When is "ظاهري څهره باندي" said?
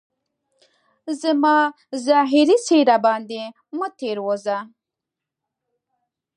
2.07-3.43